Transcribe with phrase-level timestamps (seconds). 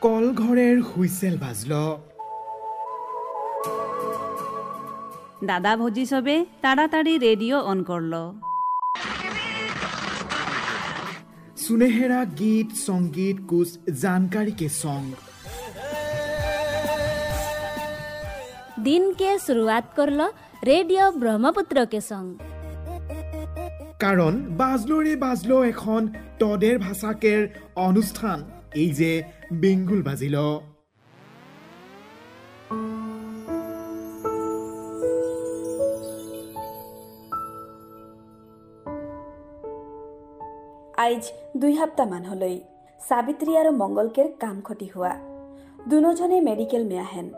[0.00, 1.72] কলঘরের whistle বাজল
[5.50, 8.14] দাদা ভজি সবে তাড়াতাড়ি রেডিও অন করল
[11.58, 13.68] सुनहरा गीत संगीत कुछ
[14.02, 15.12] जानकारी के सॉन्ग
[18.80, 20.26] दिन के शुरुआत करलो
[20.64, 22.28] रेडियो ब्रह्मपुत्र के संग
[24.00, 26.02] কাৰণ বাজলোৰে বাজলো এখন
[26.40, 27.40] তদের ভাষাকেৰ
[27.80, 28.38] অনুষ্ঠান
[28.76, 29.10] এই যে
[29.53, 30.35] বেঙ্গুল বাজিল।
[40.97, 42.59] আইজ দুই সপ্তাহমান হলৈ
[43.07, 45.13] সাবিত্ৰী আৰু মংগলকেৰ কাম খটি হোৱা।
[45.87, 47.31] দুজনে মেডিকেল মে আহেন।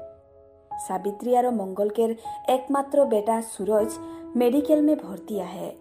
[0.88, 2.16] সাবিত্ৰী আৰু মংগলকেৰ
[2.48, 3.90] একমাত্ৰ বেটা সুৰজ
[4.36, 5.81] মেডিকেল মে ভৰ্তি আহে।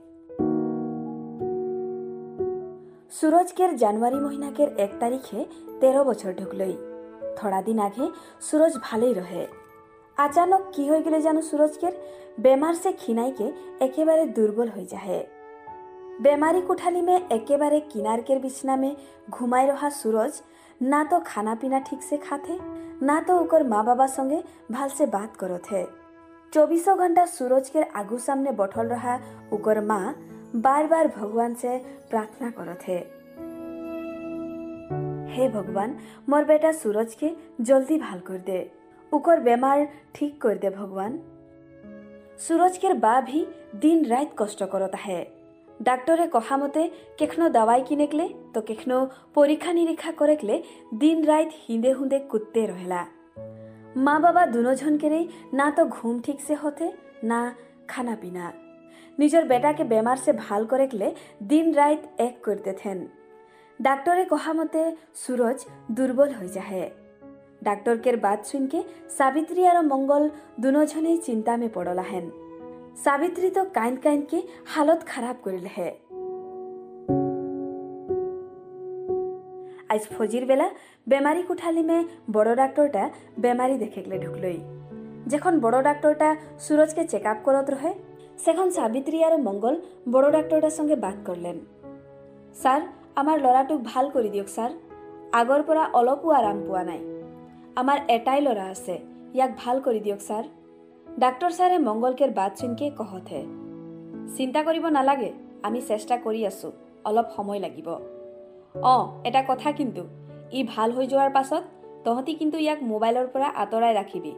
[3.10, 5.44] সুরজকের জানুয়ারি মহিনাকের এক তারিখে
[5.80, 6.76] তেরো বছর ঢুকলই।
[7.36, 8.08] থোড়া দিন আগে
[8.40, 9.46] সুরজ ভালোই রহে।
[10.16, 11.92] আচানক কি হয়ে গেলে যেন সুরজকের?
[12.40, 15.26] বেমার সে খিনাইকে একেবারে দুর্বল হয়ে যায়
[16.20, 18.94] বেমারি কোঠালি মে একেবারে কিনারকের বিছনা মে
[19.30, 20.32] ঘুমাই রহা সুরজ
[20.82, 22.58] না তো খানা পিনা ঠিক সে খাতে,
[23.02, 24.42] না তো ওকর মা বাবার সঙ্গে
[24.72, 25.86] ভালো সে বাত করতে
[26.52, 29.18] চব্বিশ ঘণ্টা সুরজকের আগু সামনে বঠল রহা
[29.52, 30.14] ওকর মা
[30.57, 31.77] बार बार भगवान से
[32.09, 32.99] प्रार्थना करत है
[35.35, 35.95] हे भगवान
[36.29, 38.59] मोर बेटा सूरज के जल्दी भाल कर दे
[39.11, 41.19] ओकर बेमार ठीक कर दे भगवान
[42.39, 43.45] सूरज के बा भी
[43.77, 45.23] दिन रात कष्ट करत है
[45.79, 46.81] ডাক্তরে কহা মতে
[47.19, 48.97] কেখনো দাৱাই কিনেকলে তো কেখনো
[49.33, 50.55] পরীক্ষা নিরীক্ষা করেকলে
[51.01, 53.01] দিন রাত হিঁদে হুঁদে কুত্তে রহেলা
[54.05, 55.19] মা বাবা দুজনকেরে
[55.53, 56.85] না তো ঘুম ঠিক সে হতে
[57.23, 57.39] না
[57.87, 58.45] খানা পিনা
[59.20, 61.14] নিজের বেটাকে বেমার সে ভালো করেকলে
[61.48, 63.08] দিন রাত এক করতে থেন।
[63.82, 66.90] ডাক্তরে কহা মতে সুরজ দুর্বল হয়ে যাহে।
[67.64, 72.30] ডাক্তরকের বাত শুনকে সাবিত্রী আর মঙ্গল দুজনেই চিন্তা মে পড়লা হেন।
[72.96, 75.90] সাবিত্রী তো কাইন কাইনকে হালত খারাপ করিল হে
[79.88, 80.70] আজ ফজির বেলা
[81.08, 84.60] বেমারি কুঠালি মে বড় ডাক্তারটা বেমারি দেখে গেলে ঢুকলই।
[85.28, 88.09] যখন বড় ডাক্তারটা সুরজকে চেক আপ করত রহে
[88.44, 89.74] সেখন সাবিত্ৰী আৰ মঙ্গল
[90.12, 91.56] বড় ডাক্তাৰটাৰ সঙ্গে বাত কৰলেন।
[92.62, 92.80] স্যাৰ
[93.20, 94.70] আমাৰ ল'ৰাটোক ভাল কৰি দিয়ক ছাৰ
[95.40, 97.00] আগৰ পৰা অলপো আৰাম পোৱা নাই।
[97.80, 98.94] আমাৰ এটাই ল'ৰা আছে
[99.36, 100.44] ইয়াক ভাল কৰি দিয়ক ছাৰ
[101.18, 103.42] ডাক্তৰ ছাৰে মংগলকেৰ বাট চুনকে কহতহে।
[104.36, 105.30] চিন্তা কৰিব নালাগে
[105.62, 106.68] আমি চেষ্টা কৰি আছো
[107.04, 107.88] অলপ সময় লাগিব।
[108.92, 110.02] অঁ এটা কথা কিন্তু
[110.52, 111.62] ই ভাল হৈ যোৱাৰ পাছত
[112.04, 114.32] তহঁতি কিন্তু ইয়াক মোবাইলৰ পৰা আঁতৰাই ৰাখিবি।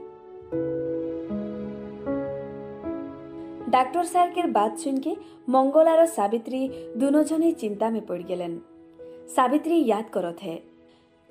[3.72, 5.12] ডাক্তৰ ছাৰকেৰ বাট শুনকে
[5.50, 6.62] মংগল আৰু সাবিত্ৰী
[7.00, 8.54] দুজনেই চিন্তা মে পৰি গেলেন
[9.36, 10.56] সাবিত্ৰী ইয়াদ করত হে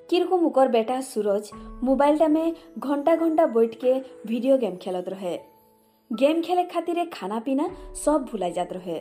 [0.09, 1.45] কিরকম মুকর বেটা सूरज
[1.83, 2.47] मोबाइलटा में
[2.81, 3.93] घंटा घंटा बैठ के
[4.27, 5.35] वीडियो गेम खेलत रहे
[6.11, 7.67] गेम खेले खातिरे खाना पीना
[8.05, 8.99] सब भुलाई जात रहे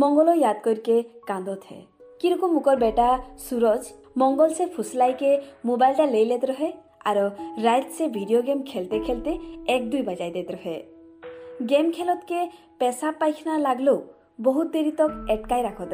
[0.00, 1.80] मंगलो याद करके कांदत है
[2.20, 3.08] किरको मुकर बेटा
[3.48, 5.36] सूरज मंगल से फुसलाई के
[5.66, 6.70] मोबाइलटा ले लेत रहे
[7.06, 7.18] और
[7.60, 9.38] रात से वीडियो गेम खेलते खेलते
[9.74, 10.93] एक दुई बजाई देत रहे
[11.69, 12.49] গেম খেলতকে
[12.79, 14.03] કે পাইখানা লাগলেও
[14.41, 15.93] বহুত બહુ এটকাই તક એટકાઈ રાખત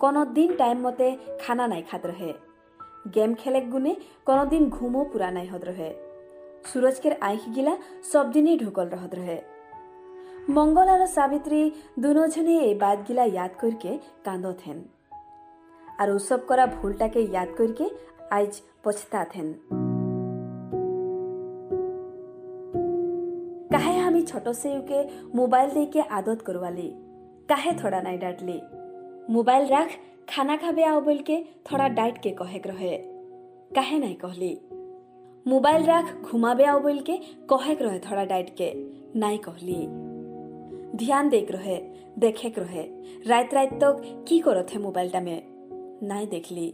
[0.00, 1.16] কোনো দিন টাইম মতে
[1.46, 2.34] খানা নাই খাত রহে
[3.14, 3.94] গেম খেলেক গুনে
[4.24, 5.94] কোনো দিন ঘুমও পুরা নাই হত রহে
[6.64, 7.76] সুরজকের আইখ গিলা
[8.12, 9.42] সব দিনই ঢুকল রহত রহে
[10.48, 13.98] মঙ্গল আর সাবিত্রী দুজনে এই বাদ গিলা ইয়াদ করিকে
[14.66, 14.84] হেন।
[15.98, 17.90] আর উৎসব করা ভুলটাকে ইয়াদ করিকে
[18.30, 18.60] আইজ
[19.34, 19.54] হেন।
[24.26, 24.98] છોટોસેયુકે
[25.34, 26.90] મોબાઈલ દઈકે આદત કરવાલી
[27.48, 28.60] કાહે થોડા નાઈ ડાટલી
[29.30, 29.98] મોબાઈલ રાખ
[30.28, 31.34] ખાના ખાબે આવ બોલકે
[31.66, 32.92] થોડા ડાઇટ કે કહેક રહે
[33.74, 34.54] કાહે નાઈ કહલી
[35.46, 37.14] મોબાઈલ રાખ ઘુમાબે આવ બોલકે
[37.48, 38.70] કહેક રહે થોડા ડાઇટ કે
[39.16, 39.84] નાઈ કહલી
[40.96, 41.78] ধ্যান দেখ রহে
[42.18, 42.84] দেখেক রহে
[43.26, 45.36] রাত রাত তক কি করথে মোবাইলটা মে
[46.02, 46.66] নাই দেখলি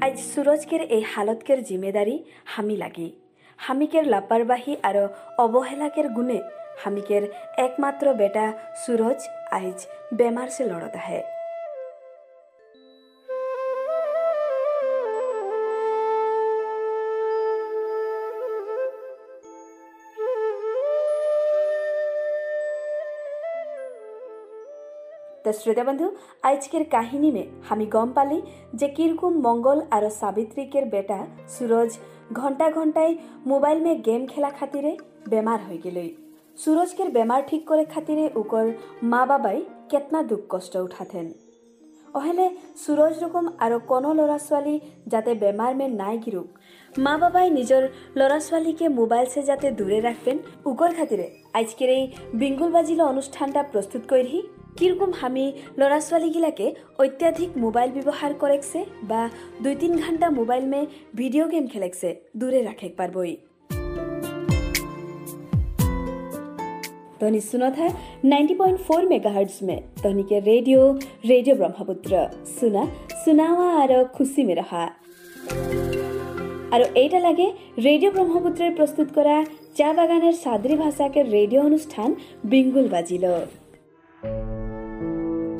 [0.00, 2.16] আজ সুরজকের এই হালতকের জিম্মেদারি
[2.46, 3.08] হামি লাগি
[3.58, 4.96] হামিকের লাপারবাহী আর
[5.38, 6.38] অবহেলাকের গুণে
[6.84, 7.22] হামিকের
[7.56, 9.20] একমাত্র বেটা সুরজ
[9.50, 9.78] আইজ
[10.14, 11.35] বেমার সে লড়ত আহে
[25.45, 26.07] তো শ্রোতা বন্ধু
[26.43, 28.39] আজকের কাহিনী মে আমি গম পালি
[28.73, 31.19] যে কিরকম মঙ্গল আর সাবিত্রীকের বেটা
[31.49, 31.91] सूरज
[32.33, 33.11] घंटा घंटाय
[33.45, 34.91] मोबाइल में गेम खेला खातिरे
[35.29, 36.09] बेमार हो गई
[36.57, 38.65] सूरज के बेमार ठीक करे खातिरे ओकर
[39.05, 39.59] माँ बाबाई
[39.91, 41.27] केतना दुख कष्ट उठाथेन
[42.15, 42.45] অহেলে
[42.77, 44.75] সুরজ রকম আৰু কোনো ল'ৰা ছোৱালী
[45.07, 46.47] যাতে বেমাৰ মে নাই গিৰুক
[46.99, 47.83] মা বাবাই নিজৰ
[48.19, 51.27] ল'ৰা ছোৱালীকে মোবাইলছে যাতে দূরে রাখবেন উগর খাতিরে
[51.59, 52.03] আজকের এই
[52.41, 54.41] বিঙ্গুল বাজিল অনুষ্ঠানটা প্রস্তুত করি
[54.77, 55.45] কিরকম আমি
[55.79, 56.67] ল'ৰা ছোৱালীগিলাকে
[56.99, 58.79] অত্যাধিক মোবাইল ব্যৱহাৰ করেকছে
[59.09, 59.21] বা
[59.63, 60.81] দুই তিন ঘন্টা মোবাইল মে
[61.15, 62.09] ভিডিও গেম খেলেকছে
[62.39, 63.33] দূরে রাখেক পারবই
[67.19, 67.87] तोहनी सुनो था
[68.25, 70.79] 90.4 मेगाहर्ट्ज में तोहनी के रेडियो
[71.25, 72.13] रेडियो ब्रह्मपुत्र
[72.49, 72.83] सुना
[73.15, 74.83] सुनावा और खुशी में रहा
[76.73, 77.47] আর এইটা লাগে
[77.87, 79.35] রেডিও ব্রহ্মপুত্রের প্রস্তুত করা
[79.77, 82.09] চা বাগানের সাদরি ভাষাকে রেডিও অনুষ্ঠান
[82.51, 83.25] বিঙ্গুল বাজিল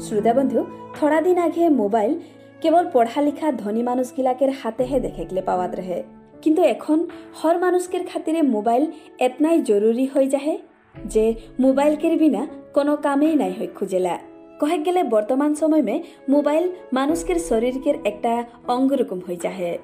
[0.06, 0.61] শ্রোতাবন্ধু
[0.94, 2.12] থোড়া দিন আগে মোবাইল
[2.61, 6.03] কেবল পড়ালেখা ধনী মানুষগুলাকের হাতে হে দেখেকলে পাওয়াত রহে
[6.43, 6.99] কিন্তু এখন
[7.35, 8.85] হর মানুষকের খাতিরে মোবাইল
[9.19, 10.58] এতনাই জরুরি হয়ে যায়
[11.05, 12.43] যে মোবাইলকের বিনা
[12.75, 14.14] কোনো কামেই নাই হয় খুঁজেলা।
[14.61, 15.97] কহেক গেলে বর্তমান সময় মে
[16.29, 18.32] মোবাইল মানুষকের শরীরকের একটা
[18.69, 19.79] অঙ্গরকম হয়ে যায়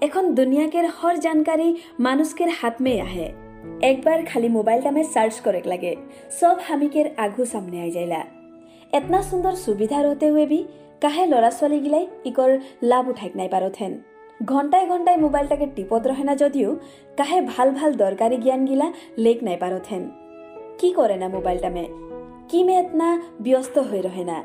[0.00, 1.68] এখন দুনিয়াকের হর জানকারি
[2.00, 3.26] মানুষকের হাত মে আহে।
[3.82, 5.92] একবার খালি মোবাইলটা মে সার্চ করেক লাগে।
[6.40, 8.37] সব হামিকের আগু সামনে আই যাইলা।
[8.93, 10.59] এতনা সুন্দর সুবিধা রহতে हुए भी
[11.01, 12.49] কাহে ল'ৰা ছোৱালী গিলাই ইকৰ
[12.83, 13.91] লাভ উঠাইক নাই পারথেন
[14.43, 16.69] ঘন্টায় ঘন্টায় মোবাইলটাকে টিপত রহে না যদিও
[17.17, 18.87] কাহে ভাল ভাল দরকারি জ্ঞান গিলা
[19.17, 20.01] লেক নাই পারথেন
[20.79, 21.83] কি করে না মোবাইলটা মে
[22.49, 24.37] কি মে এতনা ব্যস্ত হয়ে রহে না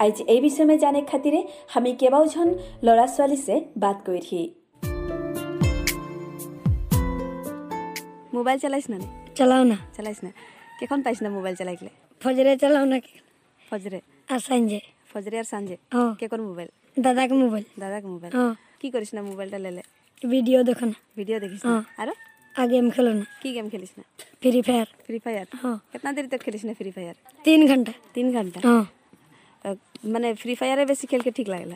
[0.00, 1.40] আজ এই বিষয়ে মে জানে খাতিরে
[1.76, 2.48] আমি কেবাওজন
[2.86, 4.42] ল'ৰা ছোৱালী সে বাত কৰি
[8.36, 8.98] মোবাইল চালাইছ না
[9.38, 10.30] চালাও না চালাইছ না
[10.78, 11.90] কেখন পাইছ না মোবাইল চালাইলে
[12.20, 12.98] ফজরে চালাও না
[13.71, 14.79] ফজরে আর সঞ্জে
[15.11, 15.75] ফজরে আর সঞ্জে
[16.19, 18.31] কে কোন মোবাইল দাদা কে মোবাইল দাদা কে মোবাইল
[18.81, 19.83] কি করিস না মোবাইলটা লেলে
[20.21, 21.61] ভিডিও দেখুন ভিডিও দেখিস
[22.55, 24.03] আর গেম খেলো না কি গেম খেলিস না
[24.41, 25.47] ফ্রি ফায়ার ফ্রি ফায়ার
[25.91, 27.15] কতনা দেরি তক খেলিস না ফ্রি ফায়ার
[27.45, 28.59] তিন ঘন্টা তিন ঘন্টা
[30.13, 31.75] মানে ফ্রি ফায়ারে বেশি খেলকে ঠিক লাগলা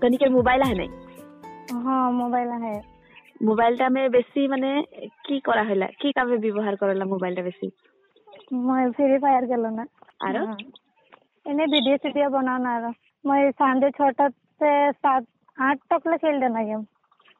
[0.00, 0.90] কনিকে মোবাইল আহে নাই
[1.78, 2.74] হ্যাঁ মোবাইল আহে
[3.48, 4.68] মোবাইলটা আমি বেশি মানে
[5.26, 7.66] কি করা হলা কি কামে ব্যবহার করলা মোবাইলটা বেশি
[8.67, 9.83] মই ফ্রি ফায়ার খেলো না
[10.27, 10.41] আরো
[11.45, 12.83] এনে ভিডিও সিডিও বনাও না আর
[13.25, 14.71] মই সন্ধ্যে ছটাতে
[15.01, 15.23] সাত
[15.57, 16.81] আট তকলে খেলতে না গেম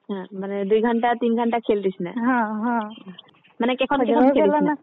[0.09, 2.85] হ্যাঁ মানে দুই ঘন্টা তিন ঘন্টা খেলতিস না হ্যাঁ হ্যাঁ
[3.59, 4.75] মানে কেখন কেখন ফজরে খেলিস গেল না না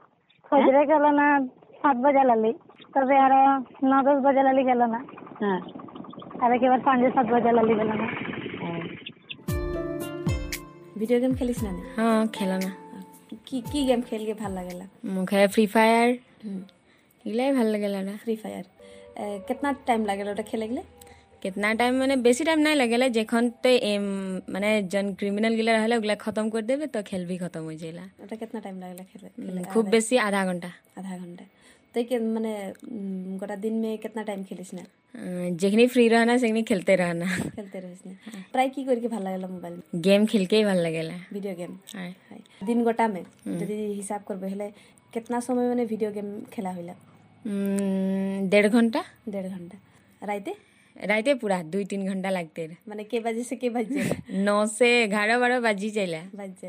[0.51, 1.27] ফজরে গেল না
[1.81, 2.53] সাত বাজে লালি
[2.95, 3.41] তবে আরো
[3.85, 5.01] ন দশ বাজে লালি গেল না
[5.43, 5.61] হ্যাঁ
[6.43, 8.07] আর একেবারে সন্ধ্যে সাত বাজে লালি গেল না
[11.01, 11.83] ভিডিও গেম খেলিস না নে?
[11.97, 12.71] हाँ खेला ना
[13.49, 16.07] কি কি গেম খেল কে ভাল লাগেলা मुखे फ्री फायर
[17.25, 18.65] इलाई ভাল लगेला ना ফ্রি ফায়ার
[19.49, 20.83] कितना टाइम लागेला ওটা খেলে গেলে
[21.45, 24.05] कितना टाइम माने बेसी टाइम नहीं लगेला जेखन तो एम
[24.55, 28.05] माने जन क्रिमिनल गिला रहले ओगला खत्म कर देबे तो खेल भी खत्म हो जाइला
[28.25, 31.45] ওটা कितना टाइम लागेला खेले खेले खूब बेसी आधा घंटा आधा घंटा
[31.95, 34.83] तो के माने उम, गोटा दिन में कितना टाइम खेलिस ना
[35.15, 37.27] अं, जेखनी फ्री रहना सेखनी खेलते रहना
[37.57, 38.15] খেলতে রহিস না
[38.55, 39.75] প্রায় কি করে কি ভাল লাগেলা মোবাইল
[40.07, 42.11] गेम खेल के ही ভাল लगेला ভিডিও গেম हाँ।
[42.69, 43.23] দিন গোটা মে
[43.61, 44.67] যদি হিসাব করবে হলে
[45.15, 46.95] कितना समय মানে ভিডিও গেম খেলা হইলা
[47.45, 49.01] उम, डेढ़ घंटा
[49.33, 49.77] দেড় ঘন্টা
[50.23, 50.53] রাইতে
[50.97, 54.01] राइते पूरा दुई तीन घंटा लगते रहे মানে কে বাজে সে কে বাজে
[54.47, 56.69] नौ से ग्यारह बारह बजी चला বাজে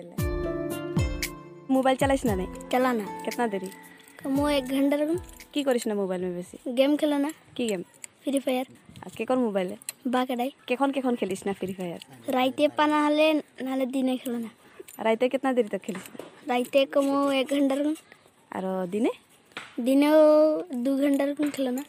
[1.75, 3.69] মোবাইল চালাইছ না নাই चला ना कितना देरी
[4.34, 5.18] মই এক ঘণ্টা লাগিম
[5.52, 7.82] কি কৰিছ না মোবাইল মই বেছি গেম খেলা না কি গেম
[8.22, 8.66] ফ্ৰী ফায়াৰ
[9.16, 9.68] কেইখন মোবাইল
[10.12, 12.00] বা কেডাই কেইখন কেইখন খেলিছ না ফ্ৰী ফায়াৰ
[12.36, 13.26] ৰাইতে পা নহ'লে
[13.64, 14.50] নহ'লে দিনে খেলা না
[15.06, 16.04] ৰাইতে কেতনা দেৰি তাক খেলিছ
[16.50, 17.96] ৰাইতে কমেও এক ঘণ্টা লাগিম
[18.52, 19.12] আৰু দিনে
[19.86, 20.20] দিনেও
[20.84, 21.82] দুঘণ্টা লাগিম খেলা না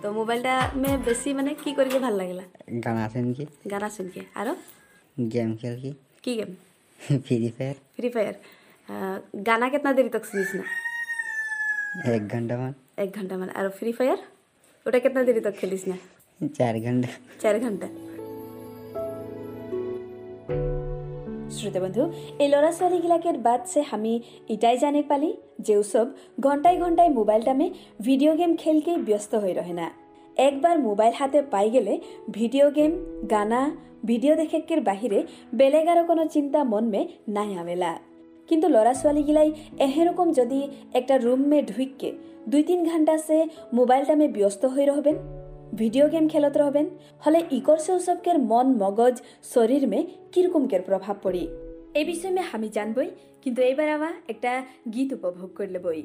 [0.00, 2.44] তো মোবাইলটা মে বেছি মানে কি কৰিব ভাল লাগিলা
[2.84, 4.52] গানা শুনকি গানা শুনকি আৰু
[5.16, 5.90] গেম খেলকি
[6.24, 6.50] কি game
[6.98, 8.34] Free Fire Free Fire
[9.46, 10.83] গানা কেতনা দেৰি তাক শুনিছ না
[12.07, 12.71] एक घंटा में
[13.03, 14.19] एक घंटा মানে আর ফ্রি ফায়ার
[14.85, 15.97] ওটা कितना देरी तक খেলিস না
[16.57, 17.09] चार घंटा
[17.41, 17.87] চার ঘন্টা
[21.55, 22.03] শ্রোতা বন্ধু
[22.43, 24.13] এই ল'ৰা ছোৱালীগিলাকের বাদ সে আমি
[24.49, 25.29] ইটাই জানে পালি
[25.67, 26.07] যে সব
[26.45, 27.67] ঘন্টায় ঘন্টায় মোবাইলটা মে
[28.07, 29.87] ভিডিও গেম খেলকে ব্যস্ত হয়ে রহে না
[30.39, 31.93] একবার মোবাইল হাতে পাই গেলে
[32.37, 32.91] ভিডিও গেম
[33.33, 33.61] গানা
[34.05, 35.19] ভিডিও দেখেকের বাহিরে
[35.53, 37.01] বেলেগ আরো কোনো চিন্তা মন মে
[37.35, 37.91] নাই আমেলা
[38.48, 39.48] কিন্তু ল'ৰা ছোৱালীগিলাই
[39.78, 40.60] এহেরকম যদি
[40.92, 42.10] একটা রুম মে ঢুইকে
[42.48, 43.38] দুই তিন ঘণ্টা সে
[43.72, 45.16] মোবাইলটা মে ব্যস্ত হয়ে রহবেন
[45.80, 46.86] ভিডিও গেম খেলত রহবেন
[47.24, 49.16] হলে ইকর সে সবকের মন মগজ
[49.54, 50.00] শরীর মে
[50.32, 51.44] কিরকমকের প্রভাব পড়ি
[51.98, 53.08] এই বিষয়ে মে আমি জানবই,
[53.42, 54.52] কিন্তু এইবার আমা একটা
[54.94, 56.02] গীত উপভোগ করলে বই।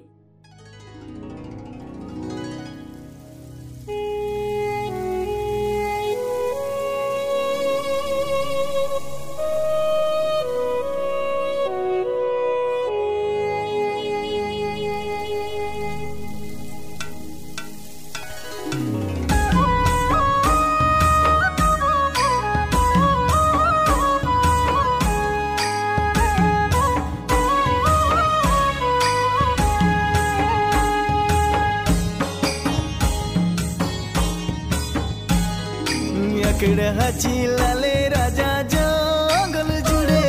[37.09, 40.25] आकड़ा चिलाले राजा जंगल जुड़े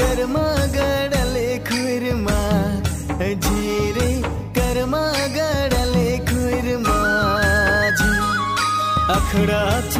[0.00, 0.44] कर्मा
[0.76, 2.38] गड़ले खुरमा
[3.44, 4.08] झीरे
[4.58, 5.02] कर्मा
[5.36, 6.96] गड़ले खुरमा
[9.16, 9.62] अखड़ा
[9.92, 9.97] चिलाले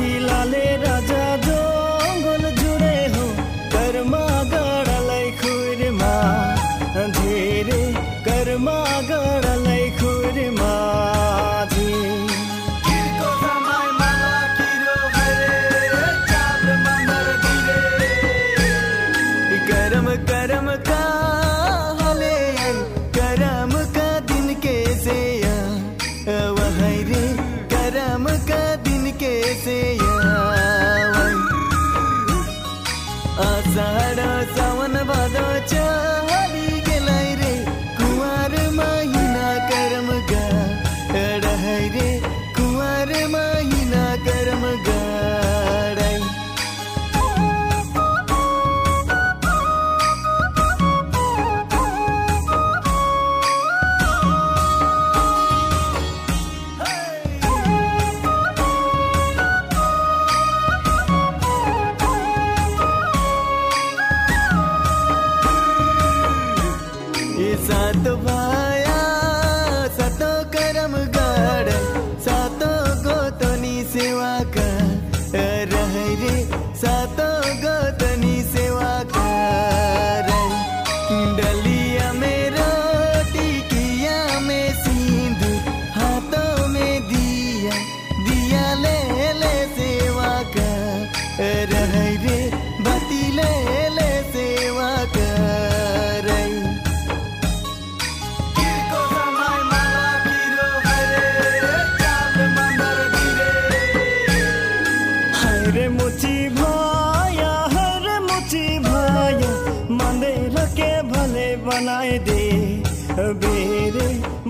[113.43, 114.07] बेरे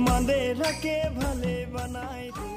[0.07, 2.51] मंदिर के भले बनाए दे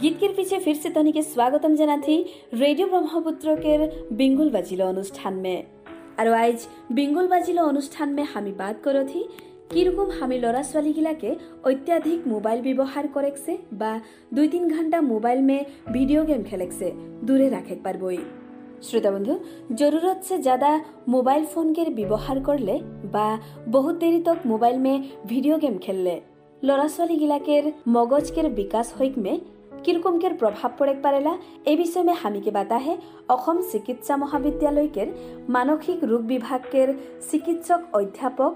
[0.00, 2.16] गीत के पीछे फिर से तनी के स्वागतम जना थी
[2.54, 3.76] रेडियो ब्रह्मपुत्र के
[4.16, 5.66] बिंगुल बाजिलो अनुष्ठान में
[6.20, 9.28] और आज बिंगुल बाजिलो अनुष्ठान में हामी बात करो थी
[9.69, 11.29] কীরকম আমি লড়া ছোৱালীগিলাকে
[11.69, 13.91] অত্যাধিক মোবাইল ব্যৱহাৰ করেকছে বা
[14.35, 15.57] দুই তিন ঘণ্টা মোবাইল মে
[15.93, 16.87] ভিডিও গেম খেলেকছে,
[17.27, 18.19] দূরে রাখে পারবই।
[18.85, 19.33] শ্রোতা বন্ধু,
[19.79, 20.71] জরুরত সে জ্যাদা
[21.07, 22.75] মোবাইল ফোনকের ব্যৱহাৰ করলে
[23.13, 23.27] বা
[23.75, 24.93] বহুত দেরি তক মোবাইল মে
[25.31, 26.15] ভিডিও গেম খেললে
[26.63, 27.63] ল'ৰা ছোৱালীগিলাকের
[27.95, 29.33] মগজকের বিকাশ হইক মে
[29.83, 31.33] কিরকমকের প্রভাব পড়েক পারেলা?
[31.71, 32.93] এই বিষয়ে হামিকে বাতাহে
[33.35, 35.09] অসম চিকিৎসা মহাবিদ্যালয়কের
[35.55, 36.89] মানসিক রোগ বিভাগকের
[37.29, 38.51] চিকিৎসক অধ্যাপক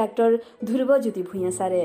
[0.00, 0.30] ডাক্তৰ
[0.68, 1.82] ধ্ৰুৱজ্যোতি ভূঞা ছাৰে।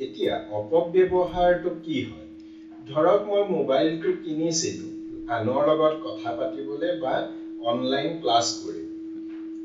[0.00, 2.28] এতিয়া অপব্যৱহাৰটো কি হয়?
[2.90, 4.90] ধৰক মই মোবাইলটো কিনিছিলোঁ
[5.34, 7.14] আনৰ লগত কথা পাতিবলৈ বা
[7.70, 8.82] অনলাইন ক্লাছ কৰি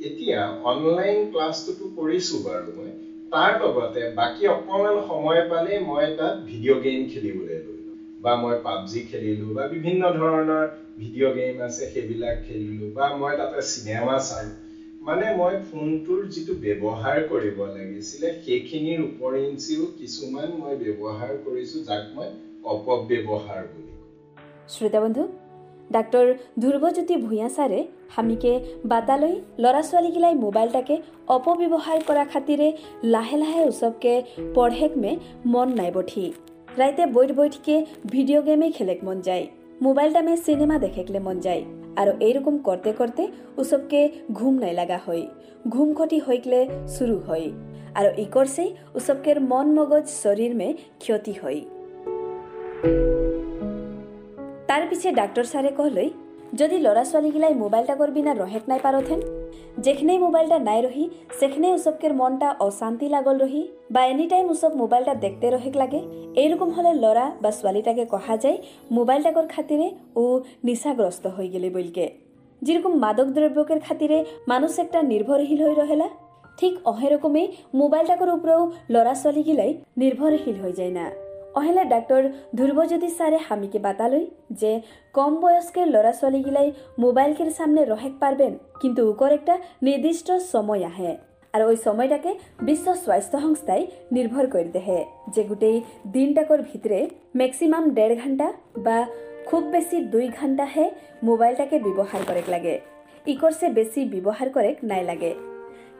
[0.08, 0.40] এতিয়া
[0.72, 2.92] অনলাইন ক্লাছটোতো কৰিছোঁ বাৰু মই।
[3.32, 9.02] তাৰ লগতে বাকী অকণমান সময় পালে মই তাত ভিডিঅ' গেম খেলিবলৈ ল'লোঁ বা মই পাবজি
[9.12, 10.66] খেলিলোঁ বা বিভিন্ন ধৰণৰ
[10.98, 14.56] ভিডিঅ' গেম আছে সেইবিলাক খেলিলোঁ বা মই তাতে চিনেমা চালোঁ।
[15.08, 22.30] মানে মই ফোনটোৰ যিটো ব্যৱহাৰ কৰিব লাগিছিলে সেইখিনিৰ উপৰিঞ্চিও কিছুমান মই ব্যৱহাৰ কৰিছোঁ যাক মই
[22.74, 23.92] অপব্যৱহাৰ বুলি
[24.74, 25.24] শ্ৰোতা বন্ধু
[25.96, 26.26] ডাক্তৰ
[26.62, 27.80] ধ্ৰুৱজ্যোতি ভূঞা ছাৰে
[28.16, 28.54] হামিকে
[28.92, 30.96] বাতালৈ ল'ৰা ছোৱালীগিলাই মোবাইলটাকে
[31.36, 32.70] অপব্যৱহাৰ কৰা খাতিৰে
[33.14, 34.14] লাহে লাহে উচবকে
[34.56, 35.12] পঢ়েক মে
[35.54, 36.26] মন নাই বঠি।
[36.80, 37.76] ৰাইতে বৈঠ বৈঠকে
[38.14, 39.46] ভিডিও গেমে খেলেক মন যায়।
[39.82, 41.64] মোবাইলটা মে সিনেমা দেখেকলে মন যায়।
[41.96, 43.28] আর এইরকম করতে করতে
[43.58, 45.28] ওসবকে ঘুম নাই লাগা হয়
[45.70, 47.52] ঘুম খটি হইকলে শুরু হয়
[47.96, 51.62] আর ই করছে, উসবকের মন মগজ শরীর মে ক্ষতি হয়
[54.68, 56.10] তার পিছে ডাক্তার স্যারে কহলৈ
[56.54, 59.20] যদি ল'ৰা ছোৱালীগিলাই মোবাইলটা করবি না রহেক নাই পারথেন
[59.78, 61.10] যেখানেই মোবাইলটা নাই রহি
[61.40, 66.00] সেখানে উসবকের মনটা অশান্তি লাগল রহি বা এনি টাইম উসব মোবাইলটা দেখতে রহেক লাগে
[66.36, 68.58] এইরকম হলে ল'ৰা বা ছোৱালীটাকে কহা যায়
[68.92, 72.06] মোবাইলটাকর খাতিরে ও নিশাগ্রস্ত হয়ে গেলে বলকে
[72.62, 76.10] যেরকম মাদক দ্রব্যকের খাতিরে মানুষ একটা নির্ভরশীল হয়ে রহেলা
[76.58, 81.25] ঠিক অহেরকমে মোবাইলটাকর উপরেও ল'ৰা ছোৱালীগিলাই নির্ভরশীল হয়ে যায় না।
[81.60, 82.22] অহেলে ডাক্তৰ
[82.60, 84.24] ধ্ৰুৱজ্যোতি ছাৰে হামিকে বাতালৈ
[84.62, 84.72] যে
[85.16, 86.68] কম বয়স্কের ল'ৰা ছোৱালীগিলাই
[87.04, 89.56] মোবাইলকের সামনে রহেক পারবেন কিন্তু উকর একটা
[89.88, 91.12] নির্দিষ্ট সময় আহে।
[91.54, 92.32] আর ওই সময়টাকে
[92.68, 93.84] বিশ্ব স্বাস্থ্য সংস্থায়
[94.16, 95.00] নির্ভর করে দেহে,
[95.34, 95.78] যে গোটেই
[96.16, 97.00] দিনটাকর ভিতরে
[97.40, 98.48] ম্যাক্সিমাম দেড় ঘণ্টা
[98.86, 98.98] বা
[99.50, 100.86] খুব বেশি দুই ঘন্টাহে
[101.28, 102.76] মোবাইলটাকে ব্যৱহাৰ করেক লাগে।
[103.34, 105.32] ইকরসে বেশি ব্যবহার করে নাই লাগে।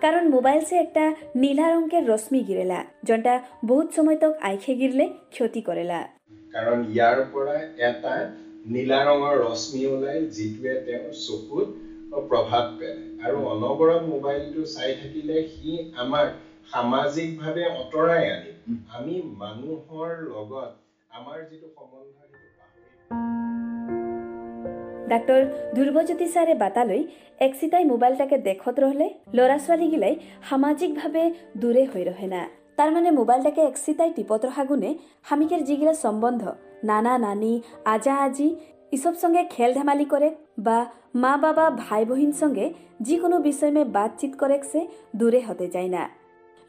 [0.06, 1.04] কাৰণ মোবাইল সে একটা
[1.44, 3.34] নীলা ৰঙেৰ ৰশ্মি গিৰেলা যেটা
[3.70, 6.00] বহুত সময় তক আইখে গিৰলে ক্ষতি কৰেলা।
[6.56, 7.56] কাৰণ ইয়াৰ পৰা
[7.88, 8.14] এটা
[8.74, 11.68] নীলা ৰঙৰ ৰশ্মি ওলাই যিটোৱে তেওঁৰ চকুত
[12.30, 15.72] প্ৰভাৱ পেলায় আৰু অনবৰত মোবাইলটো চাই থাকিলে সি
[16.04, 16.28] আমাক
[16.74, 18.56] সামাজিকভাৱে আঁতৰাই আনিব
[18.98, 20.72] আমি মানুহৰ লগত
[21.12, 23.75] আমাৰ যিটো সম্বন্ধ সেইটো পাহৰি
[25.12, 25.42] ডাক্তৰ
[25.76, 27.02] ধ্ৰুৱজ্যোতি ছাৰে বাটালৈ
[27.46, 29.08] একচিতাই মোবাইলটাকে দেখত ৰহলে
[29.38, 30.14] ল'ৰা ছোৱালীগিলাই
[30.50, 31.24] সামাজিকভাৱে
[31.62, 32.42] দূৰে হৈ ৰহে না।
[32.78, 34.92] তাৰমানে মোবাইলটাকে একচিতাই টিপত ৰহা গুণে
[35.24, 36.44] হামিকের যিগিলা সম্বন্ধ,
[36.90, 37.54] নানা নানি,
[37.94, 38.48] আজা আজি,
[38.92, 40.78] ইসব সঙ্গে খেল ধেমালি করে বা
[41.24, 42.66] মা বাবা, ভাই বহিন সঙ্গে
[43.02, 44.82] যিকোনো বিষয় মে বাতচিত করে সে
[45.16, 46.04] দূরে হতে যায় না।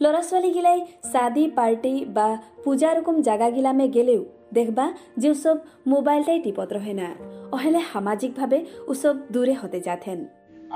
[0.00, 0.78] ল'ৰা ছোৱালীগিলাই
[1.12, 2.28] শাদি পার্টি বা
[2.64, 4.22] পূজা ৰকম জাগাগিলামে গেলেও
[4.58, 4.86] দেখবা
[5.20, 5.56] যে উসব
[5.92, 7.08] মোবাইলটাই টিপত ৰহে না।
[7.54, 8.58] অহেলে সামাজিকভাৱে
[8.92, 10.18] উসব দূৰে হতে যাথেন।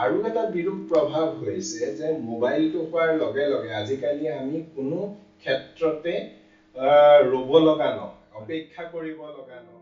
[0.02, 4.98] আৰু এটা বিৰূপ প্ৰভাৱ হৈছে যে মোবাইলটো হোৱাৰ লগে লগে আজিকালি আমি কোনো
[5.42, 6.14] ক্ষেত্ৰতে
[7.32, 9.78] ৰ'ব লগা নহয় অপেক্ষা কৰিব লগা নহয়।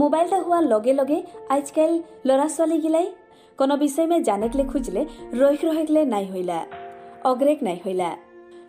[0.00, 1.18] মোবাইলটা হোৱাৰ লগে লগে
[1.56, 1.90] আজকাল
[2.28, 3.06] ল'ৰা ছোৱালীগিলাই
[3.60, 5.02] কোনো বিষয়মে জানেকলে খুঁজলে
[5.40, 6.58] ৰৈখ ৰহেকলে নাই হইলা
[7.30, 8.08] অগ্ৰেক নাই হইলা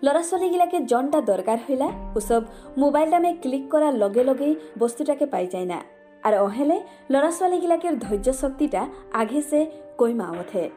[0.03, 2.41] ল'ৰা ছোৱালীগিলাকে জনটা দৰকাৰ হইলা উসব
[2.77, 5.79] মোবাইলটামে ক্লিক কৰাৰ লগে লগেই বস্তুটাকে পাই যায় না
[6.24, 6.77] আৰ অহেলে
[7.10, 8.81] ল'ৰা ছোৱালীগিলাকেৰ ধৈর্য শক্তিটা
[9.13, 9.60] আগে সে
[9.98, 10.69] কইমা ওঠে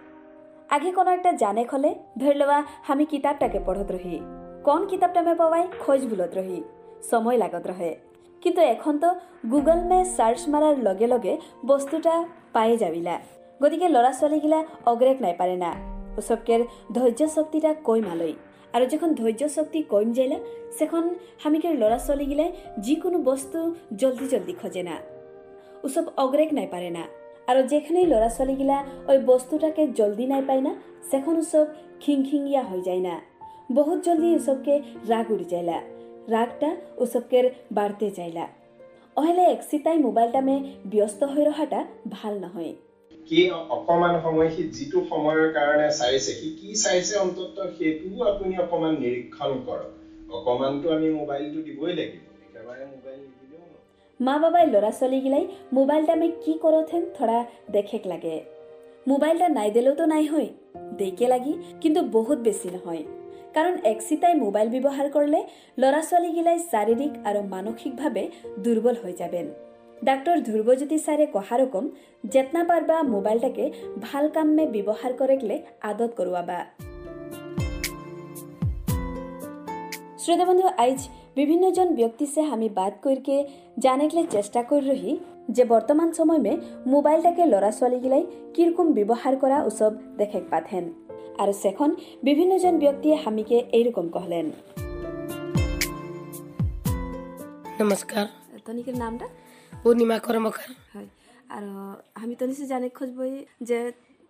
[0.71, 4.21] আগে কোনো একটা জানে হলে ধরে লওয়া আমি কিতাবটাকে পড়ত রহি
[4.65, 6.63] কোন কিতাবটা মে পাওয়াই খোঁজ ভুলত রহি
[7.11, 7.97] সময় লাগত রহে
[8.43, 9.15] কিন্তু এখন তো
[9.51, 12.15] গুগল মে সার্চ মারার লগে লগে বস্তুটা
[12.53, 13.19] পায়ে যাবিলা।
[13.63, 15.71] গতিকে ল'ৰা ছোৱালীগিলা অগ্ৰেক নাই পাৰে না
[16.19, 16.61] ওসবকেৰ
[16.93, 18.01] ধৈৰ্য শক্তিটা কই
[18.77, 20.39] আর যখন ধৈর্য শক্তি কম যাইলা
[20.79, 21.05] সেখন
[21.43, 23.59] হামিকের ল'ৰা ছোৱালীগিলাই যিকোনো বস্তু
[23.97, 24.97] জলদি জলদি খোঁজে না।
[25.85, 27.05] ওসব অগ্রেক নাই পারে না।
[27.47, 28.77] আর যেখানেই ল'ৰা ছোৱালীগিলা
[29.09, 30.73] ওই বস্তুটাকে জলদি নাই পায় না,
[31.11, 31.67] সেখন ওসব
[32.01, 33.15] খিংখিঙিয়া হয়ে যায় না।
[33.73, 34.75] বহুত জলদি ওসবকে
[35.09, 35.79] রাগ উড়ি যাইলা
[36.29, 38.45] রাগটা ওসবকের বাড়তে চাইলা
[39.17, 42.75] অহেলে একচিতাই মোবাইলটামে ব্যস্ত হৈ ৰহাটা ভালো নহয়।
[43.29, 43.41] কি
[43.77, 49.53] অকমান সময় সি যিটো সময়ৰ কাৰণে চাইছে সি কি চাইছে অন্তত সেইটোও আপুনি অকমান নিৰীক্ষণ
[49.67, 49.91] কৰক।
[50.37, 53.65] অকমানতো আমি মোবাইলটো দিবই লাগিব একেবাৰে মোবাইল নিদিলেও
[54.21, 55.45] মা বাবাই ল'ৰা ছোৱালীগিলাই
[55.79, 57.39] মোবাইলটামে কি করথেন থোড়া
[57.77, 58.37] দেখেক লাগে।
[59.13, 60.49] মোবাইলটা নাই দিলেও তো নাই হয়
[61.01, 63.05] দেইকে লাগি কিন্তু বহুত বেছি নহয়।
[63.57, 65.41] কাৰণ একচিতাই মোবাইল ব্যৱহাৰ কৰিলে
[65.83, 68.25] ল'ৰা ছোৱালীগিলাই শাৰীৰিক আৰু মানসিকভাৱে
[68.65, 69.47] দুৰ্বল হৈ যাবেন।
[70.05, 71.85] ডাক্তৰ ধ্ৰুৱজ্যোতি ছাৰে কহা ৰকম
[72.25, 72.97] যেতনা পাৰ বা
[74.03, 76.59] ভাল কামে ব্যৱহাৰ কৰিলে আদত কৰোৱাবা
[80.19, 80.45] শ্ৰোতা
[80.77, 81.01] আইজ
[81.37, 83.37] বিভিন্নজন ব্যক্তিছে আমি বাদ কৰিকে
[83.79, 85.13] জানিলে চেষ্টা কৰি ৰহি
[85.49, 86.53] যে বৰ্তমান সময়মে
[86.87, 88.23] মোবাইল টাকে ল'ৰা ছোৱালীগিলাই
[88.55, 90.85] কিৰকম ব্যৱহাৰ কৰা উচব দেখে পাথেন
[91.39, 91.91] আৰু সেইখন
[92.25, 94.47] বিভিন্নজন ব্যক্তিয়ে আমিকে এইৰকম কহলেন
[97.81, 98.27] নমস্কাৰ
[98.67, 99.46] তনিকৰ নামটা
[99.87, 101.09] পূৰ্ণিমা কৰ্মকাৰ হয়
[101.51, 101.65] আৰ
[102.21, 103.35] আমি তনিসে জানে খুঁজবই
[103.69, 103.79] যে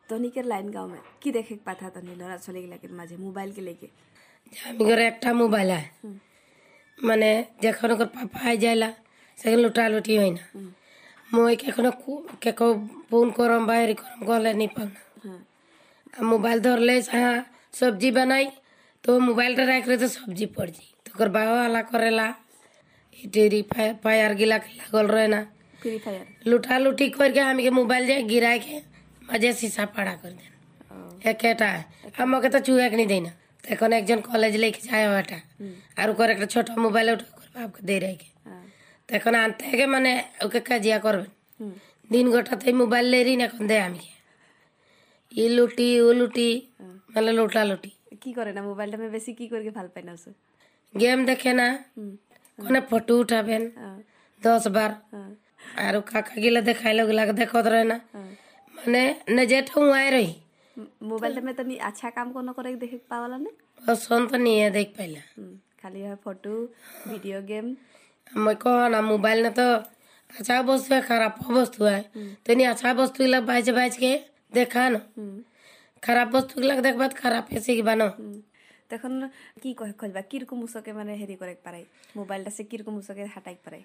[0.08, 3.88] তনিকেৰ লাইন গাঁওমে কি দেখেক পাথা তনি ল'ৰা ছোৱালীগিলাকেৰ মাঝে মোবাইলকে লেকে
[4.66, 5.88] আমি ঘরে একটা মোবাইল আয়
[6.98, 7.30] মানে
[7.62, 8.90] যখন ওর পাপা আই যাইলা
[9.38, 10.44] সেখানে লুটালুটি হয় না
[11.30, 11.90] মই কেখনো
[12.42, 12.68] কেকো
[13.08, 14.88] ফোন করম বা হেরি করম গলে নি পাও
[15.24, 15.34] না
[16.32, 17.38] মোবাইল ধরলে হ্যাঁ
[17.74, 18.46] সবজি বানাই
[19.04, 22.26] তো মোবাইলটা রাখলে তো সবজি পড় যাই তোর বাবা আলা করেলা
[23.34, 25.40] टेरी फायर गिला लागल रहे ना।
[25.82, 28.78] फ्री फायर लुटा लुटी करके हम के मोबाइल जाए गिरा के
[29.22, 31.68] मज़े शीशा पड़ा कर देना। एकेटा
[32.18, 33.30] हम के तो चूहे के नहीं देना।
[33.64, 37.48] तो एक जन कॉलेज लेके जाए हटा और हम्म। ओकर एक छोटा मोबाइल उठा कर
[37.56, 38.62] बाप के दे रहे के। हाँ।
[39.08, 40.12] तो एक आनते के माने
[40.44, 41.26] ओके कजिया करबे।
[41.60, 41.72] हम्म।
[42.10, 44.14] दिन गोटा तो मोबाइल ले रही ना कौन दे हम के
[45.32, 46.50] ये लुटी वो लुटी
[46.80, 50.12] हाँ। मतलब लुटा लुटी की करे ना मोबाइल में बेसी की करके ভাল पाए ना
[50.12, 50.30] उसे।
[50.94, 52.16] गेम देखे ना हम्म।
[52.58, 53.62] কোনে ফটো উঠাবেন?
[54.42, 54.90] দশ বার।
[55.84, 57.96] আর কাকা গিলা দেখাইলে ওগুলাকে দেখত রয় না।
[58.74, 59.02] মানে
[59.36, 60.34] নিজেটা উঁয়াই রহি
[61.10, 63.50] মোবাইলটা মে তুমি আচ্ছা কাম কোনো করে দেখে পাওয়ালা না।
[63.86, 65.22] পছন্দ নিয়ে দেখ পাইলা।
[65.80, 66.54] খালি ফটো
[67.10, 67.66] ভিডিও গেম।
[68.44, 69.66] মই কহ না মোবাইল না তো
[70.30, 72.04] আচ্ছা বস্তু খারাপ বস্তু হয়।
[72.46, 74.10] তুমি আচ্ছা বস্তুগুলা বাইজে বাইজকে
[74.56, 75.00] দেখানো।
[76.02, 78.06] খারাপ বস্তুগুলা দেখবা খারাপ শিখবা না
[78.90, 79.12] তখন
[79.62, 81.80] কি কয় খোঁজবা কিরকম উসকে মানে হেরি করে পারে
[82.16, 83.80] মোবাইলটা সে কিরকম উসকে হাঁটাই পারে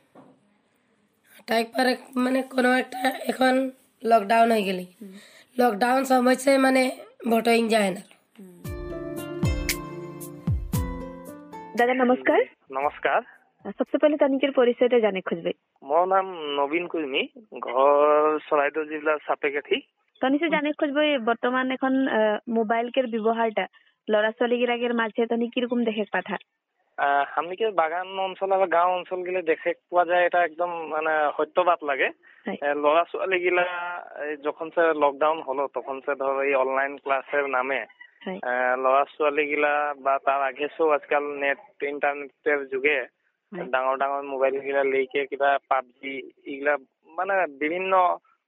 [1.35, 2.99] হাঁটাই পারে মানে কোনো একটা
[3.31, 3.53] এখন
[4.03, 4.85] লকডাউন হয়ে গেলি
[5.57, 6.83] লকডাউন সময় সে মানে
[7.29, 8.01] ভোটিং যায় না
[11.79, 12.39] দাদা নমস্কার
[12.77, 13.21] নমস্কার
[13.79, 15.51] सबसे पहले तनिकर परिचय जाने खोजबे
[15.83, 16.27] मो नाम
[16.59, 17.21] नवीन कुर्मी
[17.59, 19.77] घर सरायदेव जिला सापेकाठी
[20.21, 21.93] तनि से जाने खोजबे बर्तमान এখন
[22.57, 23.65] মোবাইল কের ব্যবহারটা
[24.07, 26.05] ল'ৰা ছোৱালীগিলাকের মাঝে তনি কীরকম দেখে
[26.97, 31.79] আহ, হামনিকে বাগান অঞ্চল বা গাঁও অঞ্চল গিলে দেখে পোৱা যায় এটা একদম মানে সত্যবাদ
[31.83, 32.09] লাগে।
[32.75, 33.65] ল'ৰা ছোৱালী গিলা
[34.43, 37.79] যখন সে লকডাউন হলো তখন সে ধর এই অনলাইন ক্লাসের নামে
[38.77, 42.97] ল'ৰা ছোৱালী গিলা বা তার আগে সব আজকাল নেট ইন্টারনেটের যুগে
[43.69, 46.75] ডাঙর ডাঙর মোবাইল গিলা লেকে কিবা পাবজি এগুলা
[47.17, 47.91] মানে বিভিন্ন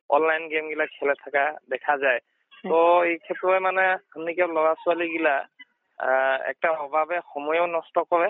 [0.09, 2.19] অনলাইন গেম গিলা খেলে থাকা দেখা যায়।
[2.63, 5.33] তো এই ক্ষেত্ৰে মানে হামনিকে ল'ৰা ছোৱালী গিলা
[6.51, 8.29] একটা অভাবে সময়ও নষ্ট কৰে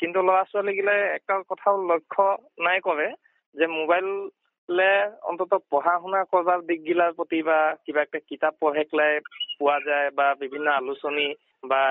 [0.00, 2.26] কিন্তু ল'ৰা ছোৱালী গিলাই একটা কথাও লক্ষ্য
[2.66, 3.06] নাই করে
[3.54, 4.90] যে মোবাইলে
[5.30, 9.14] অন্তত পঢ়া শুনা করবার দিক গিলার প্রতি বা কিবা একটা কিতাপ পঢ়ে পেলাই
[9.58, 11.28] পোৱা যায় বা বিভিন্ন আলোচনী
[11.64, 11.82] বা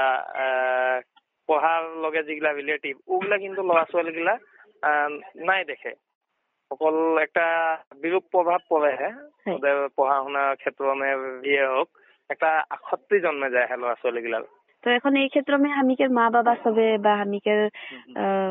[1.49, 4.33] পঢ়াৰ লগে যেগুলা ৰিলেটিভ ওগুলা কিন্তু ল'ৰা ছোৱালী গিলা
[5.45, 5.91] নাই দেখে।
[6.71, 7.45] অকল একটা
[8.01, 8.93] বিরূপ প্রভাব পড়ে
[9.51, 10.85] ওদের পড়াশোনার ক্ষেত্রে
[11.43, 11.87] ইয়ে হোক
[12.29, 14.45] একটা আসক্তি জন্মে যায় ল'ৰা ছোৱালী গিলার
[14.83, 17.61] তো এখন এই ক্ষেত্রে আমি হামিকের মা বাবা সবে বা হামিকের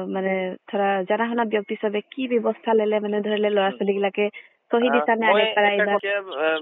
[0.09, 0.35] মানে
[0.73, 4.25] ধরা জানা শুনা ব্যক্তি সবে কি ব্যবস্থা লেলে মানে ধরলে ল'ৰা ছোৱালীগিলাকে
[4.71, 5.79] সহি দিশা মই আগে পারাই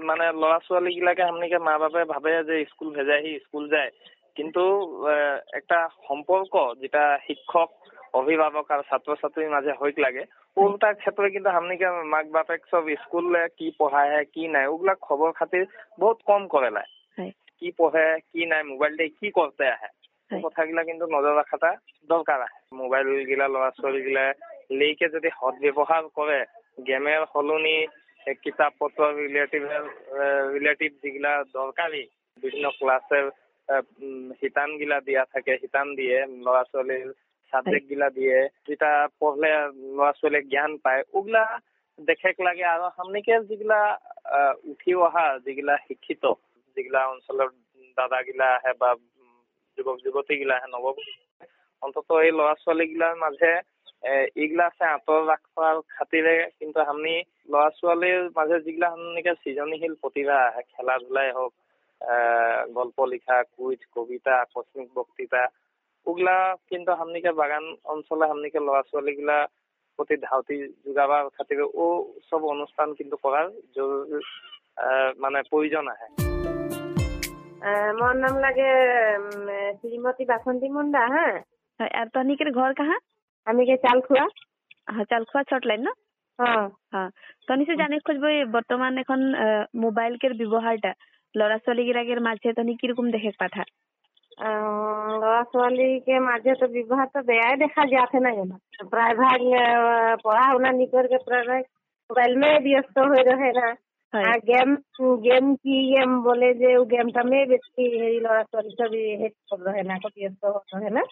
[0.03, 3.91] মানে ল'ৰা ছোৱালী গিলাকে হামনিকে মা বাপে ভাবে যে স্কুল ভেজাহি স্কুল যায়।
[4.35, 4.63] কিন্তু
[5.53, 7.69] একটা সম্পর্ক যেটা শিক্ষক
[8.13, 10.23] অভিভাবক আর ছাত্র ছাত্রীর মাঝে হইক লাগে।
[10.57, 15.65] ওটার ক্ষেত্রে কিন্তু হামনিকে মাক বাপেক সব স্কুলে কি পঢ়ায় কি নাই ওগুলা খবর খাতির
[16.01, 16.87] বহুত কম করে লাই
[17.59, 19.89] কি পঢ়ে কি নাই মোবাইলতে কি করতে আহে।
[20.43, 21.71] কথাগুলা কিন্তু নজর রাখাটা
[22.09, 24.23] দরকার আছে মোবাইল গিলা ল'ৰা ছোৱালী গিলা
[24.79, 26.39] লেকে যদি সৎ ব্যৱহাৰ কৰে
[26.87, 27.77] গেমেৰ সলনি
[28.43, 29.63] কিতাপ পত্ৰ ৰিলেটিভ
[30.53, 32.03] ৰিলেটিভ যেগুলা দৰকাৰি
[32.43, 33.25] বিভিন্ন ক্লাসেৰ
[34.39, 37.09] শিতান গিলা দিয়া থাকে শিতান দিয়ে ল'ৰা ছোৱালীৰ
[37.53, 38.37] সাবজেক্ট গিলা দিয়ে
[38.67, 39.51] যেটা পঢ়লে
[39.91, 41.43] ল'ৰা ছোৱালীয়ে জ্ঞান পায় ওগুলা
[41.99, 43.79] দেখেক লাগে আৰু সামনিকে যিগিলা
[44.71, 46.31] উঠি অহা যিগিলা শিক্ষিত
[46.77, 47.49] যিগিলা অঞ্চলৰ
[47.97, 48.89] দাদা গিলা আহে বা
[49.77, 51.03] যুৱক যুৱতী গিলা আহে নৱ
[51.81, 53.53] অন্তত এই ল'ৰা ছোৱালী গিলাৰ মাজে
[54.35, 57.15] এইগিলা আছে আঁতৰ ৰাখাৰ খাতিৰে কিন্তু আমি
[57.49, 61.53] ল'ৰা ছোৱালীৰ মাজে যিগিলা সামনিকে সৃজনীশীল প্ৰতিভা আহে খেলা ধূলাই হওক
[62.77, 65.43] গল্প লিখা কুইজ কবিতা আকস্মিক বক্তৃতা
[66.07, 66.35] ওগুলা
[66.69, 69.37] কিন্তু হামনিকে বাগান অঞ্চলে হামনিকে ল'ৰা ছোৱালী গিলা
[69.99, 71.85] প্রতি ধাউতি যোগাবার খাতিরে ও
[72.29, 74.19] সব অনুষ্ঠান কিন্তু করার জরুরি
[75.23, 76.07] মানে প্রয়োজন আহে।
[77.99, 78.69] মোর নাম লাগে
[79.79, 81.35] শ্রীমতী বাসন্তী মুন্ডা হ্যাঁ
[81.99, 82.97] আর তনিকের ঘর কাহা?
[83.47, 84.25] আমি কে চালখুয়া
[84.87, 85.93] হ্যাঁ চালখুয়া ছট লাইন না
[86.39, 87.09] হ্যাঁ হ্যাঁ
[87.47, 89.19] তনিছে জানি খুঁজব বর্তমান এখন
[89.83, 90.91] মোবাইলকের ব্যবহারটা
[91.35, 93.63] ল'ৰা ছোৱালীগিলাকের মাঝে তনি কীরকম দেখে পাঠা?
[94.32, 98.52] ল'ৰা ছোৱালীকে মাঝে তো বিবাহ তো বেয়াই দেখা যাচ্ছে না কেন
[98.90, 101.62] প্রায় ভাগ আহ, পড়া শুনা নিকরকে প্রায় ভাগ
[102.10, 103.68] মোবাইল में व्यस्त हो रहे ना
[104.12, 104.70] আর গেম
[105.24, 109.62] গেম কি গেম বলে যে ও গেমটা में বেশি হেৰি ল'ৰা ছোৱালী সব হেৰি কৰি
[109.66, 111.02] ৰহে না আকৌ ব্যস্ত হৈ ৰহে না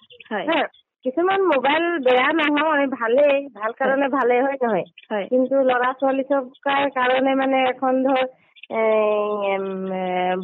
[0.49, 0.67] হ্যাঁ
[1.05, 4.87] কিছুমান মোবাইল বেয়া নহয় ভালেই ভাল কাৰণে ভালে হয় নহয়
[5.31, 8.50] কিন্তু ল'ৰা ছোৱালী চবৰ কাৰণে মানে এখন ধৰ এ, এম, এ,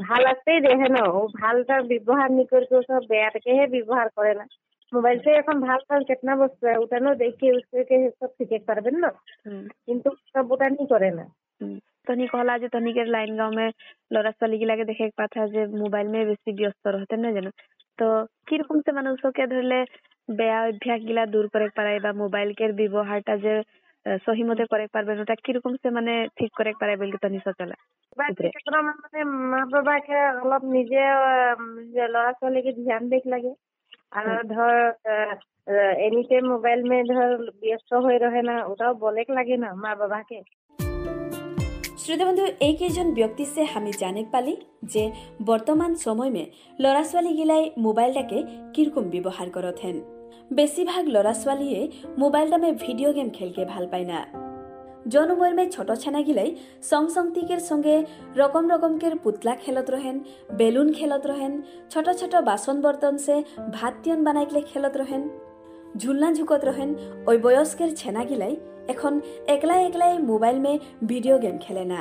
[0.02, 4.44] ভাল আছেই দেহে ন ও ভালটা ব্যবহার নি করে তো সব বেয়াটাকেহে ব্যবহার করে না
[4.92, 7.80] মোবাইল से এখন ভাল ভাল কেতনা বস্তু है ওটা নো দেখে उसके
[8.14, 9.10] सब শিখে পারবেন না
[9.86, 11.24] কিন্তু সব ওটা নি করে না
[12.06, 13.68] তনি কহলা যে তনিকের লাইন গাঁও में
[14.14, 17.50] ল'ৰা ছোৱালীগিলাকে দেখে পাঠা যে মোবাইল में বেশি ব্যস্ত রহতে না জানো
[17.98, 18.06] তো
[18.48, 19.78] কিরকম সে মানে ওসবকে ধরলে
[20.28, 23.64] বেয়া অভ্যাস গিলা দূর করে পারাই বা মোবাইল কের ব্যবহারটা যে আহ,
[24.25, 27.77] সহি মতে করে পারবেন ওটা কীরকম সে মানে ঠিক করে পারাই বলে তনি সচলা
[28.17, 31.01] ক্ষেত্ৰত মানে মা বাবাকে অলপ নিজে
[32.07, 33.51] ল'ৰা ছোৱালীকে ধ্যান দিক লাগে।
[34.17, 34.75] আৰু ধৰ
[35.99, 37.29] এনি টাইম মোবাইল में ধর
[37.61, 40.39] ব্যস্ত হয়ে রহে না ওটাও বলেক লাগে না মা বাবাকে
[41.97, 45.03] শ্রোতাবন্ধু এই কেইজন ব্যক্তি সে আমি জানিক পালি যে
[45.45, 46.43] বর্তমান সময়মে
[46.79, 48.37] ল'ৰা ছোৱালীগিলাই মোবাইলটাকে
[48.73, 49.81] কীরকম ব্যবহার করত
[50.51, 51.79] বেশিরভাগ ল'ৰা ছোৱালীয়ে
[52.17, 54.19] মোবাইলটামে ভিডিও গেম খেলকে ভালো পায় না।
[55.07, 56.49] জনমর্মে ছোট ছানাগিলাই
[56.91, 57.95] সংসংতিকের সঙ্গে
[58.35, 60.17] রকম রকমকের পুতলা খেলত রহেন,
[60.59, 61.53] বেলুন খেলত রহেন,
[61.89, 63.35] ছোট ছোট বাসন বর্তন সে
[63.73, 65.23] ভাত তিয়ান বানাইকলে খেলত রহেন।
[65.97, 66.89] ঝুলনা ঝুকত রহেন,
[67.29, 68.53] ওই বয়স্কের ছেনাগিলাই
[68.87, 69.13] এখন
[69.47, 71.99] একলাই একলাই মোবাইল মে ভিডিও গেম খেলে না।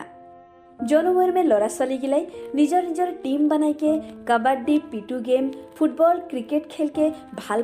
[0.90, 2.24] জনমর্মে ল'ৰা ছোৱালীগিলাই
[2.58, 3.90] নিজৰ নিজৰ team বনাইকে,
[4.26, 5.44] kabaddi, pittu game,
[5.76, 7.04] football cricket খেলকে
[7.36, 7.62] ভালো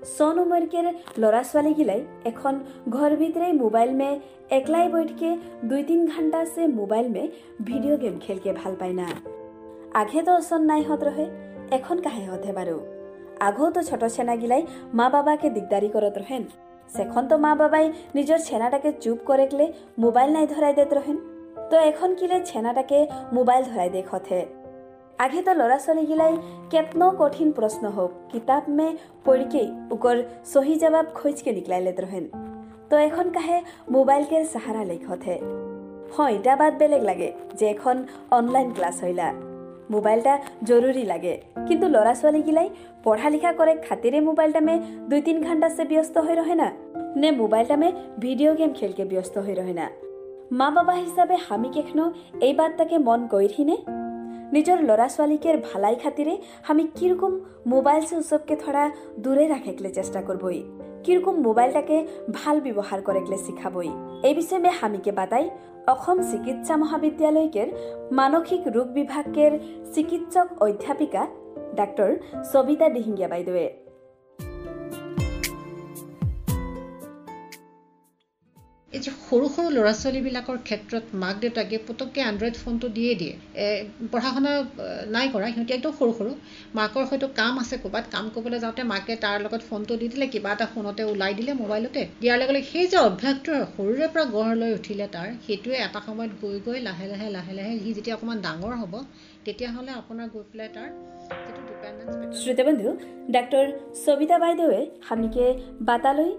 [0.00, 0.86] হেন ছনমৰ্কেৰ
[1.18, 7.28] ল'ৰা ছোৱালীগিলাই এখন ঘৰ ভিতরে মোবাইল মে, একলাই বৈঠকে দুই তিন ঘণ্টা সে মোবাইল মে
[7.60, 9.08] ভিডিও গেম খেলকে ভালো পায় না।
[9.94, 11.26] আঘে তো অসন নাই হত রহে
[11.70, 12.86] এখন কাহে হতে বারো
[13.40, 16.44] আগেও তো ছোট ছেনাগিলাই মা বাবাকে দিগদারি করত রহেন
[16.90, 21.18] সেখন তো মা বাবাই নিজের ছেনাটাকে চুপ করেকলে মোবাইল নাই ধরাই দেত রহেন
[21.70, 24.59] তো এখন কিলে ছেনাটাকে মোবাইল ধরাই দেখতে
[25.24, 26.34] আগে তো ল'ৰা ছোৱালীগিলাই
[26.72, 28.86] কেতনো কঠিন প্ৰশ্ন হোক কিতাপ মে
[29.24, 30.16] পঢ়িকেই উকৰ
[30.52, 32.24] সহি জবাব খোঁজকে নিকলাই লেত রহেন
[32.90, 33.58] তো এখন কাহে
[33.96, 35.34] মোবাইলকে সাহারা লেখতে
[36.14, 37.28] হয় এটা বাদ বেলেগ লাগে,
[37.58, 37.96] যে এখন
[38.38, 39.28] অনলাইন ক্লাছ হইলা।
[39.94, 40.34] মোবাইলটা
[40.68, 41.34] জরুরি লাগে,
[41.68, 42.68] কিন্তু ল'ৰা ছোৱালীগিলাই
[43.04, 44.74] পঢ়া লিখা করে খাতিরে মোবাইলটা মে
[45.10, 46.68] দুই তিন ঘণ্টা সে ব্যস্ত হয়ে রহে না,
[47.20, 47.88] নে মোবাইলটা মে
[48.24, 49.86] ভিডিও গেম খেলকে ব্যস্ত হয়ে রহে না।
[50.58, 52.04] মা বাবা হিসাবে আমি কেখনো
[52.46, 53.76] এই বার্তাকে মন গৈরহিনে
[54.52, 56.34] নিজেৰ ল'ৰা ছোৱালীকেৰ ভালাই খাতিৰে
[56.68, 57.32] আমি কিৰকম
[57.66, 58.84] মোবাইল সে উৎসবকে থোড়া
[59.18, 60.60] দূৰে ৰাখেকলে চেষ্টা কৰবই
[61.04, 61.96] কিৰকম মোবাইলটাকে
[62.32, 63.90] ভাল ব্যৱহাৰ কৰেকলে শিখাবই
[64.28, 65.44] এই বিষয়ে হামিকে বাতাই
[65.88, 67.68] অসম চিকিৎসা মহাবিদ্যালয়কেৰ
[68.12, 69.52] মানসিক ৰোগ বিভাগেৰ
[69.94, 71.22] চিকিৎসক অধ্যাপিকা
[71.76, 72.10] ডাক্তৰ
[72.52, 73.66] সবিতা দিহিঙ্গিয়া বাইদেৱে
[78.92, 83.34] এই যে সৰু সৰু ল'ৰা ছোৱালীবিলাকৰ ক্ষেত্ৰত মাক দেউতাকে পটককৈ এণ্ড্ৰইড ফোনটো দিয়ে দিয়ে।
[84.12, 84.52] পঢ়া শুনা
[85.16, 86.32] নাই কৰা সিহঁতি একদম সৰু সৰু।
[86.78, 90.50] মাকৰ হয়তো কাম আছে ক'ৰবাত কাম কৰিবলৈ যাওঁতে মাকে তাৰ লগত ফোনটো দি দিলে কিবা
[90.56, 94.70] এটা ফোনতে ওলাই দিলে মোবাইলতে। দিয়াৰ লগে লগে সেই যে অভ্যাসটো সৰুৰে পৰা গঢ় লৈ
[94.78, 98.74] উঠিলে তাৰ সেইটোৱে এটা সময়ত গৈ গৈ লাহে লাহে লাহে লাহে সি যেতিয়া অকণমান ডাঙৰ
[98.82, 98.94] হ'ব
[99.46, 100.88] তেতিয়াহ'লে আপোনাৰ গৈ পেলাই তাৰ
[101.40, 102.88] যিটো ডিপেণ্ডেঞ্চ শ্ৰোতাবন্ধু
[103.34, 103.64] ডাক্তৰ
[104.04, 105.46] সবিতা বাইদেৱে হামিকে
[105.88, 106.30] বাতালৈ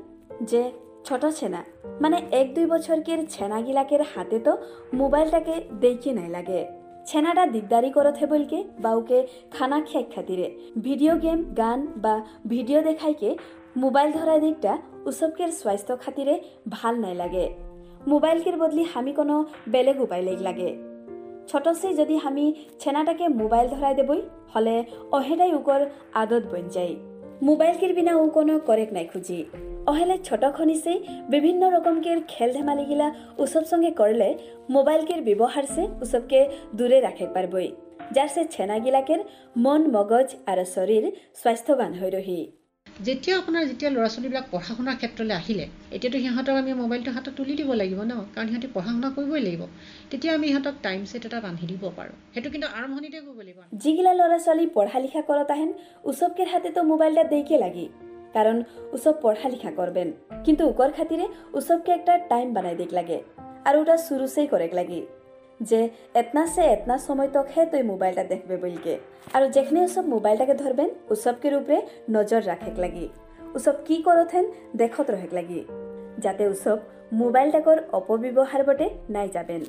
[0.51, 0.63] যে
[1.05, 1.63] ছোট ছেনা।
[2.01, 4.57] মানে এক দুই বছরকের ছেনাগিলাকের হাতে তো
[4.93, 6.67] মোবাইলটাকে দেখে নাই লাগে।
[7.05, 13.37] ছেনাটা দিগদারি করথে বলকে, বাউকে খানা খেক খাতিরে। ভিডিও গেম, গান বা ভিডিও দেখাইকে
[13.77, 17.49] মোবাইল ধরা দিকটা উসবকের স্বাস্থ্য খাতিরে ভালো নাই লাগে।
[18.07, 20.77] মোবাইলকের বদলি আমি কোনো বেলেগ উপায় লেগ লাগে।
[21.47, 24.21] ছোটসে যদি আমি ছেনাটাকে মোবাইল ধরাই দেবই,
[24.55, 25.81] হলে অহেদাই উকর
[26.13, 26.95] আদত বন যাই।
[27.41, 29.45] মোবাইলকের বিনা ও কোনো করেক নাই খুঁজি।
[29.87, 30.93] অহেলে ছোট খনিসে
[31.29, 34.27] বিভিন্ন রকমকের খেল ধেমালিগিলা উসব সঙ্গে করলে
[34.69, 36.39] মোবাইলকের ব্যবহার সে উসবকে
[36.75, 37.69] দূরে রাখে পারবই
[38.11, 39.19] যার সে ছেনাগিলাকের
[39.57, 41.03] মন মগজ আর শরীর
[41.41, 42.41] স্বাস্থ্যবান হৈ রহি
[42.87, 45.65] যেতিয়া আপোনাৰ যেতিয়া ল'ৰা ছোৱালীবিলাক পঢ়া শুনাৰ ক্ষেত্ৰলৈ আহিলে
[45.95, 49.63] এতিয়াতো সিহঁতক আমি মোবাইলটো হাতত তুলি দিব লাগিব ন কাৰণ সিহঁতি পঢ়া শুনা কৰিবই লাগিব
[50.11, 54.11] তেতিয়া আমি সিহঁতক টাইম ছেট এটা বান্ধি দিব পাৰোঁ। সেইটো কিন্তু আৰম্ভণিতে কৰিব লাগিব। যিগিলা
[54.19, 55.69] ল'ৰা ছোৱালী পঢ়া লিখা কৰত আহেন
[56.09, 57.85] উসবকেৰ হাতে তো মোবাইলটা দেখে লাগি।
[58.33, 60.11] কারণ উসব পড়া লিখা করবেন।
[60.43, 63.23] কিন্তু উকর খাতিরে উসবকে একটা টাইম বানাই দিক লাগে।
[63.65, 65.05] আর ওটা শুরুসেই করেক লাগি।
[65.61, 68.97] যে এতনা সে এতনা সময় তক হে তুই মোবাইলটা দেখবে বলকে।
[69.33, 73.09] আর যেখানে উসব মোবাইলটাকে ধরবেন উসবকের উপরে নজর রাখেক লাগি।
[73.55, 75.65] উসব কি করথেন দেখত রহেক লাগি।
[76.19, 76.77] যাতে উসব
[77.13, 79.65] মোবাইলটাকর অপব্যৱহাৰ বটে নাই যাবেন।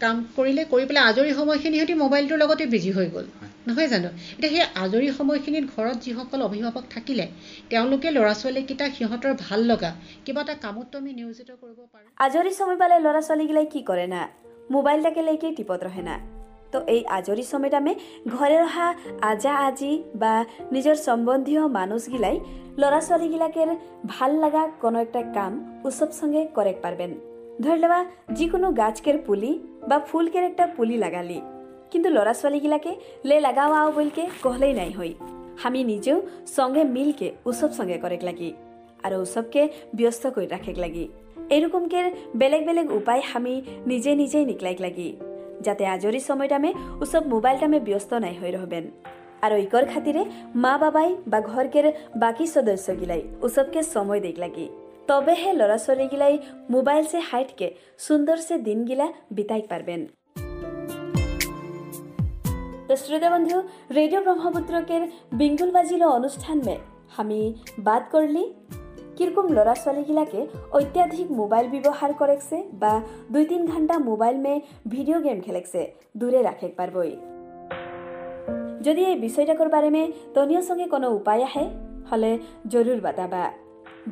[0.00, 3.24] কাম কৰিলে কৰি পেলাই আজৰি সময়খিনি সিহঁতি মোবাইলটোৰ লগতে বিজি হৈ গ'ল।
[3.70, 4.08] নহয় জানো?
[4.38, 7.26] এতিয়া সেই আজৰি সময়খিনিত ঘৰত যিসকল অভিভাৱক থাকিলে
[7.70, 9.90] তেওঁলোকে ল'ৰা ছোৱালীকেইটাক সিহঁতৰ ভাল লগা
[10.24, 14.22] কিবা এটা কামতো আমি নিয়োজিত কৰিব পাৰোঁ। আজৰি সময় পালে ল'ৰা ছোৱালীগিলাই কি কৰে না?
[14.74, 16.16] মোবাইলটাকে লেকে টিপত রহে না?
[16.72, 17.92] তো এই আজরি সময়টামে
[18.34, 18.88] ঘরে রহা
[19.30, 20.34] আজা আজি বা
[20.74, 22.36] নিজের সম্বন্ধীয় মানুষগিলাই
[22.80, 23.68] ল'ৰা ছোৱালীগিলাকেৰ
[24.12, 25.52] ভাল লাগা কোনো একটা কাম
[25.84, 27.10] উৎসব সঙ্গে কৰেক পাৰবেন
[27.62, 28.00] ধৰে লওয়া
[28.38, 29.52] যিকোনো গাছকেৰ পুলি
[29.88, 31.40] বা ফুলকেৰ একটা পুলি লাগালি।
[31.90, 32.92] কিন্তু ল'ৰা ছোৱালীগিলাকে
[33.24, 35.14] লে লাগাও আও বলকে কহলেই নাই হই
[35.64, 38.52] আমি নিজেও সঙ্গে মিলকে উৎসব সঙ্গে করেক লাগি
[39.02, 41.08] আর উৎসবকে ব্যস্ত করে রাখেক লাগি।
[41.50, 42.00] এরকমকে
[42.36, 43.54] বেলেগ বেলেগ উপায় আমি
[43.86, 45.16] নিজে নিজেই নিকলাইক লাগি
[45.60, 48.84] যাতে আজৰি সময়টামে উৎসব মোবাইলটামে ব্যস্ত নাই হৈ রহবেন
[49.42, 50.24] আর ইকর খাতিরে
[50.54, 54.68] মা বাবাই বা ঘরকের বাকি সদস্যগিলাই উৎসবকে সময় দিক লাগি।
[55.08, 56.34] তবে হে ল'ৰা ছোৱালীগিলাই
[56.70, 57.66] মোবাইল সে হাইটকে
[57.98, 60.00] সুন্দৰ সে দিনগিলা বিতাইক পাৰবেন
[62.90, 63.56] তো শ্ৰোতা বন্ধু
[63.96, 65.02] ৰেডিও ব্ৰহ্মপুত্ৰকেৰ
[65.40, 66.72] বিঙ্গুল বাজিল অনুষ্ঠান মে
[67.22, 67.36] আমি
[67.88, 68.42] বাদ কৰলি।
[69.18, 70.40] কিৰকম ল'ৰা ছোৱালীগিলাকে
[70.78, 72.92] অত্যাধিক মোবাইল ব্যৱহাৰ করেকছে বা
[73.32, 74.54] দুই তিন ঘন্টা মোবাইল মে
[74.94, 75.80] ভিডিও গেম খেলেকছে
[76.20, 77.12] দূরে রাখেক পারবই।
[78.86, 80.02] যদি এই বিষয়টাকর বারে মে
[80.34, 81.64] তনিয়র সঙ্গে কোনো উপায় আহে
[82.10, 82.32] হলে
[82.72, 83.44] জরুর বাতাবা।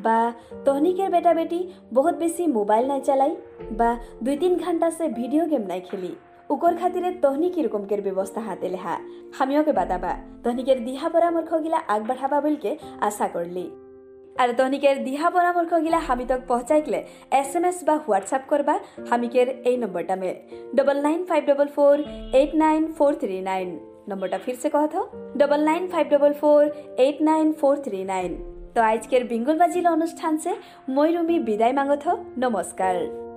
[0.05, 0.19] বা
[0.64, 1.61] তহনিকের বেটা বেটি
[1.93, 3.33] বহুত বেশি মোবাইল নাই চালাই
[3.79, 3.91] বা
[4.25, 6.14] দুই তিন ঘন্টা সে ভিডিও গেম নাই খেলি।
[6.50, 8.94] উকর খাতিরে তহনি কিরকমকের ব্যবস্থা হাতে লেহা
[9.38, 10.12] হামিওকে বাতাবা।
[10.44, 13.70] তহনিকের দিহা পরামর্শ গিলা আগবাঢ়াবা বলকে আশা করলি
[14.37, 18.74] আর তহনিকের দিহা পরামর্শ গিলা হামিতক পৌঁছাইকলে এস এম এস বা হোয়াটসঅ্যাপ করবা
[19.11, 20.30] হামিকের এই নম্বরটা মে
[20.76, 21.94] double nine five double four
[22.32, 23.68] eight nine four three nine
[24.08, 24.84] নম্বরটা ফির সে কহ
[25.38, 26.61] double nine five double four
[26.96, 28.30] eight nine four three nine
[28.74, 30.52] তো আজকের বিঙ্গল বাজিল অনুষ্ঠান সে
[30.88, 32.04] ময়ূরুমি বিদায় মাগথ
[32.38, 33.28] নমস্কার